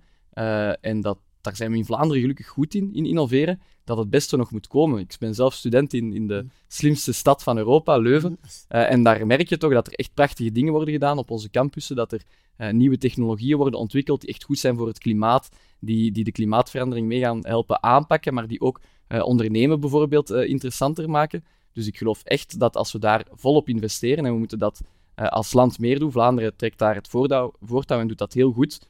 en 0.81 1.01
dat, 1.01 1.17
daar 1.41 1.55
zijn 1.55 1.71
we 1.71 1.77
in 1.77 1.85
Vlaanderen 1.85 2.21
gelukkig 2.21 2.47
goed 2.47 2.73
in, 2.73 2.93
in 2.93 3.05
innoveren, 3.05 3.61
dat 3.83 3.97
het 3.97 4.09
beste 4.09 4.37
nog 4.37 4.51
moet 4.51 4.67
komen. 4.67 4.99
Ik 4.99 5.15
ben 5.19 5.35
zelf 5.35 5.53
student 5.53 5.93
in, 5.93 6.13
in 6.13 6.27
de 6.27 6.45
slimste 6.67 7.13
stad 7.13 7.43
van 7.43 7.57
Europa, 7.57 7.97
Leuven. 7.97 8.39
en 8.67 9.03
daar 9.03 9.27
merk 9.27 9.49
je 9.49 9.57
toch 9.57 9.73
dat 9.73 9.87
er 9.87 9.93
echt 9.93 10.13
prachtige 10.13 10.51
dingen 10.51 10.73
worden 10.73 10.93
gedaan 10.93 11.17
op 11.17 11.31
onze 11.31 11.49
campussen, 11.49 11.95
dat 11.95 12.11
er 12.11 12.23
nieuwe 12.71 12.97
technologieën 12.97 13.57
worden 13.57 13.79
ontwikkeld 13.79 14.21
die 14.21 14.29
echt 14.29 14.43
goed 14.43 14.59
zijn 14.59 14.77
voor 14.77 14.87
het 14.87 14.99
klimaat, 14.99 15.49
die, 15.79 16.11
die 16.11 16.23
de 16.23 16.31
klimaatverandering 16.31 17.07
mee 17.07 17.19
gaan 17.19 17.39
helpen 17.41 17.83
aanpakken, 17.83 18.33
maar 18.33 18.47
die 18.47 18.61
ook 18.61 18.81
uh, 19.07 19.25
ondernemen 19.25 19.79
bijvoorbeeld 19.79 20.31
interessanter 20.31 21.09
maken. 21.09 21.43
Dus 21.73 21.87
ik 21.87 21.97
geloof 21.97 22.23
echt 22.23 22.59
dat 22.59 22.75
als 22.75 22.91
we 22.91 22.99
daar 22.99 23.25
volop 23.31 23.69
investeren, 23.69 24.25
en 24.25 24.31
we 24.31 24.37
moeten 24.37 24.59
dat 24.59 24.81
uh, 25.15 25.27
als 25.27 25.53
land 25.53 25.79
meer 25.79 25.99
doen, 25.99 26.11
Vlaanderen 26.11 26.55
trekt 26.55 26.77
daar 26.77 26.95
het 26.95 27.07
voortouw, 27.07 27.53
voortouw 27.61 27.99
en 27.99 28.07
doet 28.07 28.17
dat 28.17 28.33
heel 28.33 28.51
goed. 28.51 28.81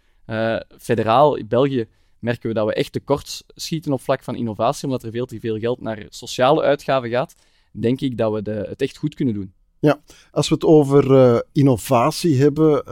federaal, 0.78 1.36
in 1.36 1.48
België, 1.48 1.88
merken 2.20 2.50
we 2.50 2.56
dat 2.56 2.66
we 2.66 2.74
echt 2.74 2.92
tekort 2.92 3.44
schieten 3.48 3.94
op 3.94 4.02
vlak 4.02 4.24
van 4.24 4.36
innovatie, 4.36 4.84
omdat 4.86 5.04
er 5.04 5.12
veel 5.12 5.26
te 5.26 5.40
veel 5.40 5.60
geld 5.60 5.82
naar 5.82 6.06
sociale 6.10 6.62
uitgaven 6.62 7.10
gaat. 7.10 7.36
Denk 7.72 8.02
ik 8.02 8.18
dat 8.18 8.34
we 8.34 8.42
de, 8.42 8.66
het 8.70 8.82
echt 8.82 8.98
goed 8.98 9.16
kunnen 9.16 9.34
doen. 9.34 9.54
Ja, 9.80 10.02
als 10.32 10.50
we 10.50 10.54
het 10.54 10.64
over 10.64 11.12
uh, 11.12 11.40
innovatie 11.52 12.38
hebben 12.38 12.86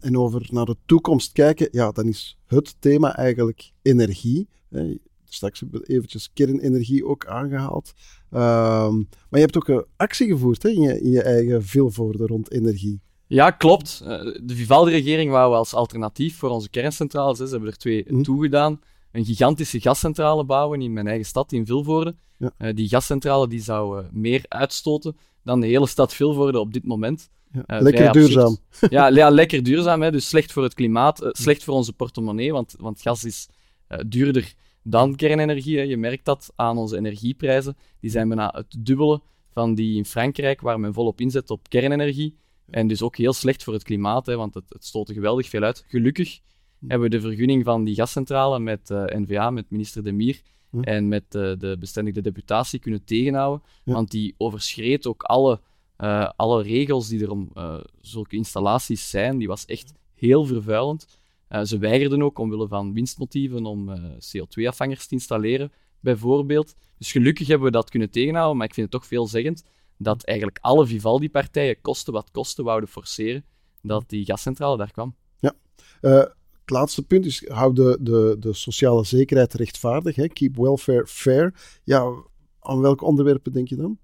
en 0.00 0.18
over 0.18 0.48
naar 0.50 0.64
de 0.64 0.76
toekomst 0.86 1.32
kijken, 1.32 1.68
ja, 1.70 1.90
dan 1.92 2.08
is 2.08 2.38
het 2.46 2.76
thema 2.78 3.16
eigenlijk 3.16 3.72
energie. 3.82 4.48
Straks 5.36 5.62
eventjes 5.82 6.30
kernenergie 6.32 7.06
ook 7.06 7.26
aangehaald. 7.26 7.92
Uh, 8.32 8.40
maar 8.90 9.26
je 9.30 9.38
hebt 9.38 9.56
ook 9.56 9.68
een 9.68 9.84
actie 9.96 10.26
gevoerd 10.26 10.62
hè, 10.62 10.68
in, 10.68 10.80
je, 10.80 11.00
in 11.00 11.10
je 11.10 11.22
eigen 11.22 11.64
Vilvoorde 11.64 12.26
rond 12.26 12.50
energie. 12.50 13.00
Ja, 13.26 13.50
klopt. 13.50 14.02
Eh, 14.04 14.20
de 14.42 14.54
Vivaldi-regering 14.54 15.30
wou 15.30 15.54
als 15.54 15.74
alternatief 15.74 16.36
voor 16.36 16.50
onze 16.50 16.70
kerncentrales, 16.70 17.38
ze 17.38 17.44
hebben 17.44 17.68
er 17.68 17.76
twee 17.76 18.04
mm. 18.08 18.22
toegedaan, 18.22 18.80
een 19.12 19.24
gigantische 19.24 19.80
gascentrale 19.80 20.44
bouwen 20.44 20.82
in 20.82 20.92
mijn 20.92 21.06
eigen 21.06 21.26
stad, 21.26 21.52
in 21.52 21.66
Vilvoorde. 21.66 22.16
Ja. 22.38 22.72
die 22.72 22.88
gascentrale 22.88 23.48
die 23.48 23.62
zou 23.62 24.04
meer 24.12 24.44
uitstoten 24.48 25.16
dan 25.42 25.60
de 25.60 25.66
hele 25.66 25.86
stad 25.86 26.14
Vilvoorde 26.14 26.60
op 26.60 26.72
dit 26.72 26.84
moment. 26.84 27.30
Ja, 27.52 27.76
uh, 27.76 27.82
lekker 27.82 28.12
duurzaam. 28.12 28.58
Ja, 28.90 29.08
ja, 29.08 29.30
lekker 29.30 29.62
duurzaam. 29.62 30.02
Hè, 30.02 30.10
dus 30.10 30.28
slecht 30.28 30.52
voor 30.52 30.62
het 30.62 30.74
klimaat, 30.74 31.28
slecht 31.30 31.64
voor 31.64 31.74
onze 31.74 31.92
portemonnee, 31.92 32.52
want, 32.52 32.74
want 32.78 33.00
gas 33.02 33.24
is 33.24 33.48
duurder 34.06 34.54
dan 34.86 35.16
kernenergie. 35.16 35.86
Je 35.86 35.96
merkt 35.96 36.24
dat 36.24 36.52
aan 36.56 36.78
onze 36.78 36.96
energieprijzen. 36.96 37.76
Die 38.00 38.10
zijn 38.10 38.28
bijna 38.28 38.52
het 38.56 38.76
dubbele 38.78 39.20
van 39.52 39.74
die 39.74 39.96
in 39.96 40.04
Frankrijk, 40.04 40.60
waar 40.60 40.80
men 40.80 40.94
volop 40.94 41.20
inzet 41.20 41.50
op 41.50 41.68
kernenergie. 41.68 42.36
En 42.70 42.86
dus 42.86 43.02
ook 43.02 43.16
heel 43.16 43.32
slecht 43.32 43.64
voor 43.64 43.72
het 43.72 43.82
klimaat, 43.82 44.26
hè, 44.26 44.36
want 44.36 44.54
het, 44.54 44.64
het 44.68 44.84
stoot 44.84 45.08
er 45.08 45.14
geweldig 45.14 45.48
veel 45.48 45.62
uit. 45.62 45.84
Gelukkig 45.88 46.40
hebben 46.86 47.10
we 47.10 47.16
de 47.16 47.20
vergunning 47.20 47.64
van 47.64 47.84
die 47.84 47.94
gascentrale 47.94 48.58
met 48.58 48.88
NVA, 48.88 49.50
met 49.50 49.70
minister 49.70 50.04
De 50.04 50.12
Mier, 50.12 50.40
Hm. 50.70 50.82
en 50.82 51.08
met 51.08 51.24
de, 51.28 51.56
de 51.58 51.76
bestendigde 51.78 52.20
deputatie 52.20 52.78
kunnen 52.78 53.04
tegenhouden. 53.04 53.62
Want 53.84 54.10
die 54.10 54.34
overschreed 54.38 55.06
ook 55.06 55.22
alle, 55.22 55.60
uh, 55.98 56.30
alle 56.36 56.62
regels 56.62 57.08
die 57.08 57.22
er 57.22 57.30
om 57.30 57.50
uh, 57.54 57.80
zulke 58.00 58.36
installaties 58.36 59.10
zijn. 59.10 59.38
Die 59.38 59.48
was 59.48 59.64
echt 59.64 59.92
heel 60.14 60.44
vervuilend. 60.44 61.18
Uh, 61.48 61.62
ze 61.62 61.78
weigerden 61.78 62.22
ook 62.22 62.38
omwille 62.38 62.68
van 62.68 62.92
winstmotieven 62.92 63.64
om 63.64 63.90
CO2-afvangers 64.14 65.06
te 65.06 65.14
installeren, 65.14 65.72
bijvoorbeeld. 66.00 66.74
Dus 66.98 67.12
gelukkig 67.12 67.46
hebben 67.46 67.66
we 67.66 67.72
dat 67.72 67.90
kunnen 67.90 68.10
tegenhouden, 68.10 68.56
maar 68.56 68.66
ik 68.66 68.74
vind 68.74 68.92
het 68.92 69.00
toch 69.00 69.08
veelzeggend 69.08 69.62
dat 69.98 70.24
eigenlijk 70.24 70.58
alle 70.60 70.86
Vivaldi-partijen 70.86 71.80
kosten 71.80 72.12
wat 72.12 72.30
kosten 72.30 72.64
wouden 72.64 72.88
forceren 72.88 73.44
dat 73.82 74.04
die 74.08 74.24
gascentrale 74.24 74.76
daar 74.76 74.92
kwam. 74.92 75.14
Ja, 75.38 75.54
het 76.00 76.70
laatste 76.70 77.02
punt 77.02 77.26
is, 77.26 77.48
hou 77.48 77.74
de, 77.74 77.98
de, 78.00 78.36
de 78.38 78.52
sociale 78.52 79.04
zekerheid 79.04 79.54
rechtvaardig. 79.54 80.16
Hè? 80.16 80.28
Keep 80.28 80.56
welfare 80.56 81.06
fair. 81.06 81.54
Ja, 81.84 82.12
aan 82.60 82.80
welke 82.80 83.04
onderwerpen 83.04 83.52
denk 83.52 83.68
je 83.68 83.76
dan? 83.76 83.98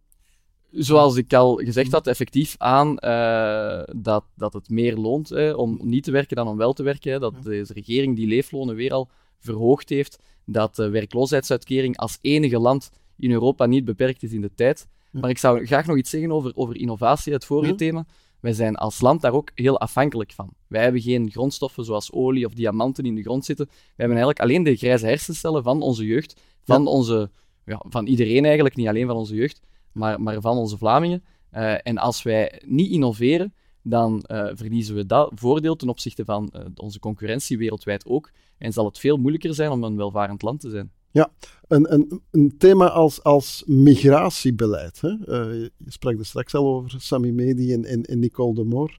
Zoals 0.73 1.17
ik 1.17 1.33
al 1.33 1.57
gezegd 1.57 1.93
had, 1.93 2.07
effectief 2.07 2.55
aan 2.59 2.97
uh, 3.01 3.83
dat, 3.97 4.25
dat 4.37 4.53
het 4.53 4.71
meer 4.71 4.97
loont 4.97 5.29
hè, 5.29 5.53
om 5.53 5.79
niet 5.83 6.05
te 6.05 6.11
werken 6.11 6.37
dan 6.37 6.49
om 6.49 6.57
wel 6.57 6.73
te 6.73 6.83
werken. 6.83 7.13
Hè. 7.13 7.19
Dat 7.19 7.35
deze 7.43 7.73
regering 7.73 8.17
die 8.17 8.27
leeflonen 8.27 8.75
weer 8.75 8.93
al 8.93 9.09
verhoogd 9.39 9.89
heeft. 9.89 10.19
Dat 10.45 10.77
de 10.77 10.89
werkloosheidsuitkering 10.89 11.97
als 11.97 12.19
enige 12.21 12.59
land 12.59 12.91
in 13.17 13.31
Europa 13.31 13.67
niet 13.67 13.85
beperkt 13.85 14.23
is 14.23 14.33
in 14.33 14.41
de 14.41 14.55
tijd. 14.55 14.87
Maar 15.11 15.31
ik 15.31 15.39
zou 15.39 15.67
graag 15.67 15.87
nog 15.87 15.97
iets 15.97 16.11
zeggen 16.11 16.33
over, 16.33 16.53
over 16.55 16.77
innovatie, 16.77 17.33
het 17.33 17.45
vorige 17.45 17.75
thema. 17.75 18.07
Wij 18.41 18.53
zijn 18.53 18.77
als 18.77 19.01
land 19.01 19.21
daar 19.21 19.33
ook 19.33 19.51
heel 19.55 19.81
afhankelijk 19.81 20.33
van. 20.33 20.53
Wij 20.67 20.83
hebben 20.83 21.01
geen 21.01 21.31
grondstoffen 21.31 21.85
zoals 21.85 22.13
olie 22.13 22.47
of 22.47 22.53
diamanten 22.53 23.05
in 23.05 23.15
de 23.15 23.23
grond 23.23 23.45
zitten. 23.45 23.67
Wij 23.67 23.77
hebben 23.97 24.17
eigenlijk 24.17 24.41
alleen 24.41 24.63
de 24.63 24.77
grijze 24.77 25.07
hersencellen 25.07 25.63
van 25.63 25.83
onze 25.83 26.07
jeugd, 26.07 26.41
van, 26.65 26.87
onze, 26.87 27.31
ja, 27.65 27.83
van 27.89 28.07
iedereen 28.07 28.45
eigenlijk, 28.45 28.77
niet 28.77 28.89
alleen 28.89 29.07
van 29.07 29.17
onze 29.17 29.35
jeugd, 29.35 29.61
maar, 29.93 30.21
maar 30.21 30.41
van 30.41 30.57
onze 30.57 30.79
Vlamingen. 30.79 31.23
Uh, 31.53 31.75
en 31.83 31.99
als 31.99 32.23
wij 32.23 32.63
niet 32.67 32.91
innoveren, 32.91 33.55
dan 33.83 34.25
uh, 34.27 34.51
verliezen 34.55 34.95
we 34.95 35.07
dat 35.07 35.33
voordeel 35.35 35.77
ten 35.77 35.89
opzichte 35.89 36.25
van 36.25 36.53
uh, 36.57 36.63
onze 36.75 36.99
concurrentie 36.99 37.59
wereldwijd 37.59 38.07
ook. 38.07 38.31
En 38.59 38.73
zal 38.73 38.85
het 38.85 38.99
veel 38.99 39.17
moeilijker 39.17 39.55
zijn 39.55 39.71
om 39.71 39.85
een 39.85 39.97
welvarend 39.97 40.43
land 40.43 40.61
te 40.61 40.71
zijn. 40.71 40.93
Ja, 41.11 41.33
Een, 41.69 41.93
een, 41.93 42.23
een 42.31 42.55
thema 42.59 42.89
als, 42.89 43.23
als 43.23 43.63
migratiebeleid. 43.67 45.01
Hè? 45.01 45.09
Je 45.09 45.71
sprak 45.87 46.19
er 46.19 46.27
straks 46.27 46.55
al 46.55 46.67
over 46.67 47.01
Sami 47.01 47.33
Medi 47.33 47.73
en, 47.73 48.07
en, 48.07 48.19
Nicole 48.19 48.55
de 48.55 48.65
Moor 48.65 48.99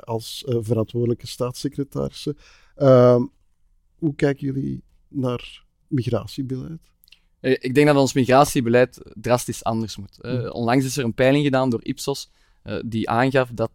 als 0.00 0.44
verantwoordelijke 0.46 1.26
staatssecretarissen. 1.26 2.36
Ehm, 2.74 3.22
hoe 3.98 4.14
kijken 4.14 4.46
jullie 4.46 4.82
naar 5.08 5.64
migratiebeleid? 5.88 6.90
Ik 7.40 7.74
denk 7.74 7.86
dat 7.86 7.96
ons 7.96 8.12
migratiebeleid 8.12 9.00
drastisch 9.14 9.64
anders 9.64 9.96
moet. 9.96 10.18
Mm. 10.22 10.50
Onlangs 10.50 10.84
is 10.84 10.96
er 10.96 11.04
een 11.04 11.14
peiling 11.14 11.44
gedaan 11.44 11.70
door 11.70 11.84
Ipsos 11.84 12.30
die 12.84 13.08
aangaf 13.08 13.50
dat 13.52 13.70
80% 13.70 13.74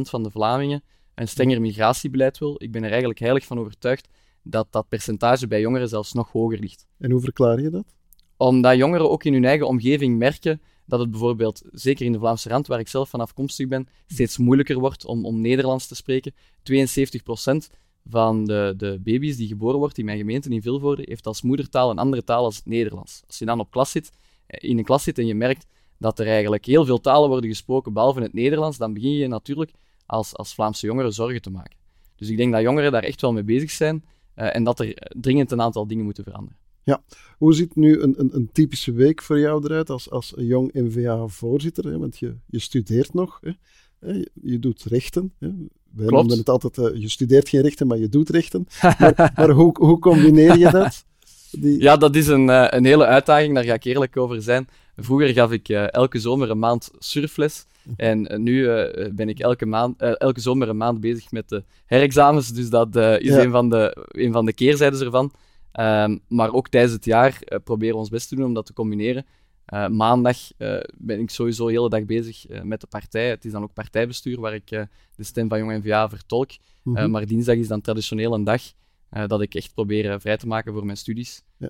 van 0.00 0.22
de 0.22 0.30
Vlamingen 0.30 0.82
een 1.14 1.28
strenger 1.28 1.60
migratiebeleid 1.60 2.38
wil. 2.38 2.54
Ik 2.58 2.72
ben 2.72 2.82
er 2.82 2.90
eigenlijk 2.90 3.18
heilig 3.18 3.44
van 3.44 3.58
overtuigd 3.58 4.08
dat 4.42 4.66
dat 4.70 4.88
percentage 4.88 5.46
bij 5.46 5.60
jongeren 5.60 5.88
zelfs 5.88 6.12
nog 6.12 6.32
hoger 6.32 6.58
ligt. 6.58 6.86
En 6.98 7.10
hoe 7.10 7.20
verklaar 7.20 7.60
je 7.60 7.70
dat? 7.70 7.84
Omdat 8.36 8.76
jongeren 8.76 9.10
ook 9.10 9.24
in 9.24 9.32
hun 9.32 9.44
eigen 9.44 9.66
omgeving 9.66 10.18
merken 10.18 10.60
dat 10.86 11.00
het 11.00 11.10
bijvoorbeeld, 11.10 11.62
zeker 11.72 12.06
in 12.06 12.12
de 12.12 12.18
Vlaamse 12.18 12.48
rand, 12.48 12.66
waar 12.66 12.78
ik 12.78 12.88
zelf 12.88 13.08
van 13.08 13.20
afkomstig 13.20 13.68
ben, 13.68 13.88
steeds 14.06 14.38
moeilijker 14.38 14.78
wordt 14.78 15.04
om, 15.04 15.26
om 15.26 15.40
Nederlands 15.40 15.86
te 15.86 15.94
spreken. 15.94 16.32
72% 16.32 16.34
van 18.08 18.44
de, 18.44 18.74
de 18.76 19.00
baby's 19.02 19.36
die 19.36 19.48
geboren 19.48 19.78
wordt 19.78 19.98
in 19.98 20.04
mijn 20.04 20.18
gemeente 20.18 20.48
in 20.48 20.62
Vilvoorde 20.62 21.02
heeft 21.06 21.26
als 21.26 21.42
moedertaal 21.42 21.90
een 21.90 21.98
andere 21.98 22.24
taal 22.24 22.44
als 22.44 22.56
het 22.56 22.66
Nederlands. 22.66 23.22
Als 23.26 23.38
je 23.38 23.44
dan 23.44 23.60
op 23.60 23.70
klas 23.70 23.90
zit, 23.90 24.10
eh, 24.46 24.70
in 24.70 24.78
een 24.78 24.84
klas 24.84 25.02
zit 25.02 25.18
en 25.18 25.26
je 25.26 25.34
merkt 25.34 25.66
dat 25.98 26.18
er 26.18 26.26
eigenlijk 26.26 26.64
heel 26.64 26.84
veel 26.84 27.00
talen 27.00 27.28
worden 27.28 27.50
gesproken, 27.50 27.92
behalve 27.92 28.20
het 28.20 28.32
Nederlands, 28.32 28.78
dan 28.78 28.92
begin 28.92 29.12
je 29.12 29.26
natuurlijk 29.26 29.72
als, 30.06 30.36
als 30.36 30.54
Vlaamse 30.54 30.86
jongeren 30.86 31.12
zorgen 31.12 31.42
te 31.42 31.50
maken. 31.50 31.76
Dus 32.16 32.28
ik 32.28 32.36
denk 32.36 32.52
dat 32.52 32.62
jongeren 32.62 32.92
daar 32.92 33.02
echt 33.02 33.20
wel 33.20 33.32
mee 33.32 33.44
bezig 33.44 33.70
zijn 33.70 34.04
uh, 34.36 34.56
en 34.56 34.64
dat 34.64 34.80
er 34.80 35.10
dringend 35.20 35.50
een 35.50 35.60
aantal 35.60 35.86
dingen 35.86 36.04
moeten 36.04 36.24
veranderen. 36.24 36.58
Ja, 36.82 37.02
hoe 37.38 37.54
ziet 37.54 37.76
nu 37.76 38.00
een, 38.00 38.20
een, 38.20 38.34
een 38.34 38.48
typische 38.52 38.92
week 38.92 39.22
voor 39.22 39.38
jou 39.38 39.64
eruit 39.64 39.90
als, 39.90 40.10
als 40.10 40.32
jong 40.36 40.72
NVA-voorzitter? 40.72 41.98
Want 41.98 42.18
je, 42.18 42.36
je 42.46 42.58
studeert 42.58 43.14
nog, 43.14 43.40
hè? 43.40 43.52
Je, 44.12 44.30
je 44.42 44.58
doet 44.58 44.82
rechten. 44.82 45.32
Hè? 45.38 45.48
Wij 45.96 46.06
noemen 46.06 46.38
het 46.38 46.48
altijd, 46.48 46.78
uh, 46.78 47.00
je 47.00 47.08
studeert 47.08 47.48
geen 47.48 47.60
rechten, 47.60 47.86
maar 47.86 47.98
je 47.98 48.08
doet 48.08 48.28
rechten. 48.28 48.66
maar, 48.98 49.32
maar 49.36 49.50
hoe, 49.50 49.74
hoe 49.78 49.98
combineer 49.98 50.58
je 50.58 50.70
dat? 50.70 51.04
Die... 51.50 51.80
Ja, 51.80 51.96
dat 51.96 52.16
is 52.16 52.26
een, 52.26 52.48
uh, 52.48 52.66
een 52.68 52.84
hele 52.84 53.06
uitdaging, 53.06 53.54
daar 53.54 53.64
ga 53.64 53.74
ik 53.74 53.84
eerlijk 53.84 54.16
over 54.16 54.42
zijn. 54.42 54.68
Vroeger 54.96 55.28
gaf 55.28 55.52
ik 55.52 55.68
elke 55.68 56.18
zomer 56.18 56.50
een 56.50 56.58
maand 56.58 56.90
surfles. 56.98 57.66
En 57.96 58.32
uh, 58.32 58.38
nu 58.38 58.68
ben 59.12 59.28
ik 59.28 59.38
elke, 59.38 59.66
maand, 59.66 60.02
elke 60.02 60.40
zomer 60.40 60.68
een 60.68 60.76
maand 60.76 61.00
bezig 61.00 61.30
met 61.30 61.48
de 61.48 61.64
herexamens. 61.86 62.48
Dus 62.48 62.70
dat 62.70 62.96
is 62.96 63.18
ja. 63.20 63.42
een, 63.42 63.50
van 63.50 63.68
de, 63.68 64.06
een 64.08 64.32
van 64.32 64.44
de 64.44 64.52
keerzijdes 64.52 65.00
ervan. 65.00 65.32
Um, 65.80 66.20
maar 66.28 66.52
ook 66.52 66.68
tijdens 66.68 66.92
het 66.92 67.04
jaar 67.04 67.38
proberen 67.64 67.94
we 67.94 68.00
ons 68.00 68.08
best 68.08 68.28
te 68.28 68.34
doen 68.34 68.44
om 68.44 68.54
dat 68.54 68.66
te 68.66 68.72
combineren. 68.72 69.26
Maandag 69.90 70.36
ben 70.96 71.20
ik 71.20 71.30
sowieso 71.30 71.66
de 71.66 71.72
hele 71.72 71.88
dag 71.88 72.04
bezig 72.04 72.44
met 72.62 72.80
de 72.80 72.86
partij. 72.86 73.28
Het 73.28 73.44
is 73.44 73.52
dan 73.52 73.62
ook 73.62 73.72
partijbestuur 73.72 74.40
waar 74.40 74.54
ik 74.54 74.68
de 75.16 75.24
stem 75.24 75.48
van 75.48 75.58
Jong 75.58 75.84
NVA 75.84 76.08
vertolk. 76.08 76.50
Mm 76.82 76.96
-hmm. 76.96 77.10
maar 77.10 77.26
dinsdag 77.26 77.56
is 77.56 77.68
dan 77.68 77.80
traditioneel 77.80 78.34
een 78.34 78.44
dag 78.44 78.62
dat 79.26 79.40
ik 79.40 79.54
echt 79.54 79.74
probeer 79.74 80.20
vrij 80.20 80.36
te 80.36 80.46
maken 80.46 80.72
voor 80.72 80.84
mijn 80.84 80.96
studies. 80.96 81.42
Ja. 81.58 81.68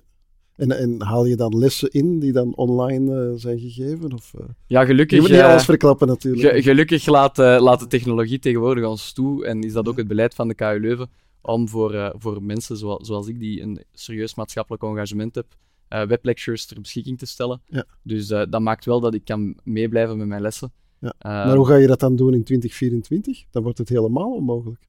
En, 0.55 0.71
en, 0.71 1.01
haal 1.01 1.25
je 1.25 1.35
dan 1.35 1.57
lessen 1.57 1.89
in 1.91 2.19
die 2.19 2.31
dan 2.31 2.55
online 2.55 3.33
zijn 3.37 3.59
gegeven? 3.59 4.13
Of, 4.13 4.33
ja, 4.67 4.85
gelukkig. 4.85 5.15
Je 5.15 5.21
moet 5.21 5.31
niet 5.31 5.41
alles 5.41 5.65
verklappen 5.65 6.07
natuurlijk. 6.07 6.55
Ge 6.55 6.61
gelukkig 6.61 7.05
laat, 7.05 7.37
laat 7.37 7.79
de 7.79 7.87
technologie 7.87 8.39
tegenwoordig 8.39 8.85
ons 8.85 9.13
toe. 9.13 9.45
En 9.45 9.63
is 9.63 9.73
dat 9.73 9.87
ook 9.87 9.97
het 9.97 10.07
beleid 10.07 10.35
van 10.35 10.47
de 10.47 10.55
KU 10.55 10.79
Leuven 10.79 11.09
om 11.41 11.69
voor, 11.69 12.13
voor 12.17 12.43
mensen 12.43 12.77
zoals, 12.77 13.07
zoals 13.07 13.27
ik, 13.27 13.39
die 13.39 13.61
een 13.61 13.83
serieus 13.93 14.35
maatschappelijk 14.35 14.83
engagement 14.83 15.35
heb, 15.35 15.45
weblectures 15.87 16.65
ter 16.65 16.81
beschikking 16.81 17.17
te 17.17 17.25
stellen. 17.25 17.61
Ja. 17.65 17.85
Dus 18.01 18.27
dat 18.27 18.59
maakt 18.59 18.85
wel 18.85 18.99
dat 18.99 19.13
ik 19.13 19.25
kan 19.25 19.57
meeblijven 19.63 20.17
met 20.17 20.27
mijn 20.27 20.41
lessen. 20.41 20.71
Ja. 20.99 21.13
maar 21.19 21.55
hoe 21.55 21.67
ga 21.67 21.75
je 21.75 21.87
dat 21.87 21.99
dan 21.99 22.15
doen 22.15 22.33
in 22.33 22.43
2024? 22.43 23.45
Dan 23.51 23.63
wordt 23.63 23.77
het 23.77 23.89
helemaal 23.89 24.33
onmogelijk. 24.33 24.87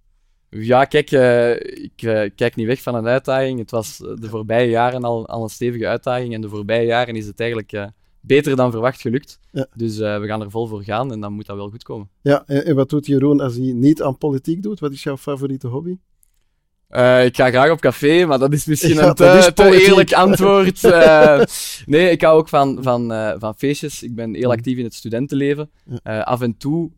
Ja, 0.51 0.85
kijk, 0.85 1.11
ik 1.61 1.97
kijk 2.35 2.57
niet 2.57 2.67
weg 2.67 2.83
van 2.83 2.95
een 2.95 3.07
uitdaging. 3.07 3.59
Het 3.59 3.71
was 3.71 3.99
de 3.99 4.29
voorbije 4.29 4.69
jaren 4.69 5.05
al, 5.05 5.27
al 5.27 5.43
een 5.43 5.49
stevige 5.49 5.87
uitdaging. 5.87 6.35
En 6.35 6.41
de 6.41 6.49
voorbije 6.49 6.87
jaren 6.87 7.17
is 7.17 7.27
het 7.27 7.41
eigenlijk 7.41 7.91
beter 8.21 8.57
dan 8.57 8.71
verwacht 8.71 9.01
gelukt. 9.01 9.41
Ja. 9.51 9.67
Dus 9.75 9.99
we 9.99 10.23
gaan 10.27 10.41
er 10.41 10.51
vol 10.51 10.67
voor 10.67 10.83
gaan 10.83 11.13
en 11.13 11.21
dan 11.21 11.33
moet 11.33 11.47
dat 11.47 11.57
wel 11.57 11.71
goed 11.71 11.83
komen. 11.83 12.09
Ja, 12.23 12.43
en, 12.47 12.65
en 12.65 12.75
wat 12.75 12.91
doet 12.91 13.07
Jeroen 13.07 13.41
als 13.41 13.57
hij 13.57 13.73
niet 13.73 14.03
aan 14.03 14.19
politiek 14.19 14.63
doet? 14.63 14.81
Wat 14.81 14.93
is 14.93 15.03
jouw 15.03 15.17
favoriete 15.17 15.67
hobby? 15.67 15.97
Ik 17.25 17.37
ga 17.37 17.51
graag 17.51 17.71
op 17.71 17.81
café, 17.81 18.27
maar 18.27 18.39
dat 18.39 18.53
is 18.53 18.65
misschien 18.67 18.95
ja, 18.95 19.09
een 19.09 19.15
te, 19.15 19.51
te 19.55 19.85
eerlijk 19.85 20.13
antwoord. 20.27 20.83
nee, 21.87 22.11
ik 22.11 22.21
hou 22.23 22.39
ook 22.39 22.49
van, 22.49 22.83
van, 22.83 23.09
van 23.39 23.55
feestjes. 23.57 24.03
Ik 24.03 24.15
ben 24.15 24.35
heel 24.35 24.51
actief 24.51 24.79
in 24.79 24.85
het 24.85 24.95
studentenleven. 24.95 25.71
Af 26.03 26.41
en 26.41 26.57
toe 26.57 26.91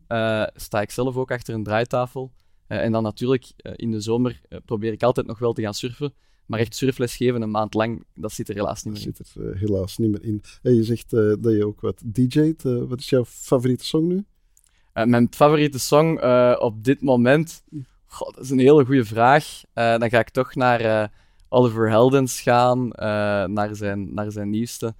sta 0.55 0.81
ik 0.81 0.91
zelf 0.91 1.15
ook 1.15 1.31
achter 1.31 1.53
een 1.53 1.63
draaitafel. 1.63 2.31
En 2.67 2.91
dan 2.91 3.03
natuurlijk, 3.03 3.51
in 3.75 3.91
de 3.91 3.99
zomer 3.99 4.41
probeer 4.65 4.91
ik 4.91 5.03
altijd 5.03 5.27
nog 5.27 5.39
wel 5.39 5.53
te 5.53 5.61
gaan 5.61 5.73
surfen. 5.73 6.13
Maar 6.45 6.59
echt 6.59 6.75
surfles 6.75 7.15
geven 7.15 7.41
een 7.41 7.51
maand 7.51 7.73
lang, 7.73 8.03
dat 8.13 8.31
zit 8.31 8.49
er 8.49 8.55
helaas 8.55 8.83
niet 8.83 8.93
meer 8.93 9.03
in. 9.03 9.13
Dat 9.17 9.27
zit 9.27 9.43
er 9.43 9.57
helaas 9.57 9.97
niet 9.97 10.09
meer 10.09 10.23
in. 10.23 10.41
En 10.61 10.75
je 10.75 10.83
zegt 10.83 11.09
dat 11.09 11.53
je 11.53 11.65
ook 11.65 11.81
wat 11.81 12.01
DJ't. 12.05 12.61
wat 12.63 12.99
is 12.99 13.09
jouw 13.09 13.25
favoriete 13.25 13.85
song 13.85 14.07
nu? 14.07 14.25
mijn 15.05 15.27
favoriete 15.31 15.79
song 15.79 16.19
op 16.59 16.83
dit 16.83 17.01
moment... 17.01 17.63
Dat 18.17 18.39
is 18.39 18.49
een 18.49 18.59
hele 18.59 18.85
goede 18.85 19.05
vraag. 19.05 19.61
dan 19.73 20.09
ga 20.09 20.19
ik 20.19 20.29
toch 20.29 20.55
naar 20.55 21.11
Oliver 21.49 21.89
Heldens 21.89 22.41
gaan, 22.41 22.87
naar, 23.53 23.69
zijn, 23.71 24.13
naar 24.13 24.31
zijn 24.31 24.49
nieuwste. 24.49 24.93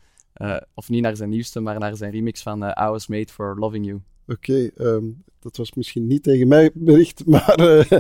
of 0.74 0.90
niet 0.90 1.02
naar 1.02 1.16
zijn 1.16 1.30
nieuwste, 1.30 1.60
maar 1.60 1.80
naar 1.80 1.96
zijn 1.96 2.12
remix 2.12 2.42
van 2.42 2.64
I 2.64 2.74
Was 2.90 3.08
Made 3.08 3.32
For 3.32 3.56
Loving 3.60 3.86
You. 3.86 4.02
Oké, 4.28 4.70
um, 4.78 5.24
dat 5.40 5.58
was 5.58 5.74
misschien 5.74 6.08
niet 6.08 6.24
tegen 6.24 6.48
mij 6.48 6.72
bericht, 6.74 7.26
maar 7.34 7.94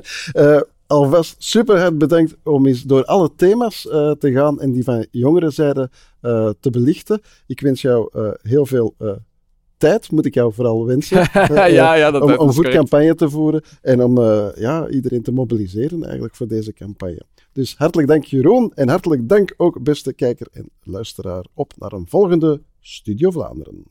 alvast 0.87 1.35
super 1.37 1.79
hard 1.79 1.97
bedankt 1.97 2.35
om 2.43 2.67
eens 2.67 2.83
door 2.83 3.05
alle 3.05 3.35
thema's 3.35 3.81
te 4.19 4.31
gaan 4.31 4.61
en 4.61 4.71
die 4.71 4.83
van 4.83 5.07
jongerenzijde 5.11 5.89
te 6.59 6.69
belichten. 6.71 7.21
Ik 7.47 7.59
wens 7.59 7.81
jou 7.81 8.09
heel 8.41 8.65
veel 8.65 8.95
tijd, 9.79 10.11
moet 10.11 10.25
ik 10.25 10.33
jou 10.33 10.53
vooral 10.53 10.85
wensen. 10.85 11.17
ja, 11.55 11.93
ja, 11.93 12.11
dat 12.11 12.21
om, 12.21 12.35
om 12.35 12.53
goed 12.53 12.69
campagne 12.69 13.15
te 13.15 13.29
voeren 13.29 13.63
en 13.81 14.03
om 14.03 14.19
ja, 14.55 14.87
iedereen 14.87 15.21
te 15.21 15.31
mobiliseren 15.31 16.03
eigenlijk 16.03 16.35
voor 16.35 16.47
deze 16.47 16.73
campagne. 16.73 17.21
Dus 17.53 17.75
hartelijk 17.77 18.07
dank 18.07 18.23
Jeroen 18.23 18.71
en 18.75 18.89
hartelijk 18.89 19.29
dank 19.29 19.53
ook 19.57 19.83
beste 19.83 20.13
kijker 20.13 20.47
en 20.51 20.69
luisteraar 20.83 21.45
op 21.53 21.73
naar 21.77 21.91
een 21.91 22.07
volgende 22.07 22.61
Studio 22.79 23.31
Vlaanderen. 23.31 23.83